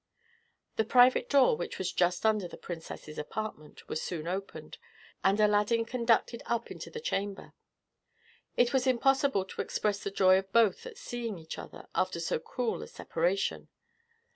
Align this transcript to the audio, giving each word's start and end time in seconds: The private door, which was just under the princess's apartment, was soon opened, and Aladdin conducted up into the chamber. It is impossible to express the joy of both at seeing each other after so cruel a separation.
The 0.77 0.83
private 0.83 1.29
door, 1.29 1.55
which 1.55 1.77
was 1.77 1.91
just 1.93 2.25
under 2.25 2.47
the 2.47 2.57
princess's 2.57 3.19
apartment, 3.19 3.87
was 3.87 4.01
soon 4.01 4.27
opened, 4.27 4.79
and 5.23 5.39
Aladdin 5.39 5.85
conducted 5.85 6.41
up 6.47 6.71
into 6.71 6.89
the 6.89 6.99
chamber. 6.99 7.53
It 8.57 8.73
is 8.73 8.87
impossible 8.87 9.45
to 9.45 9.61
express 9.61 9.99
the 10.03 10.09
joy 10.09 10.39
of 10.39 10.51
both 10.51 10.87
at 10.87 10.97
seeing 10.97 11.37
each 11.37 11.59
other 11.59 11.85
after 11.93 12.19
so 12.19 12.39
cruel 12.39 12.81
a 12.81 12.87
separation. 12.87 13.69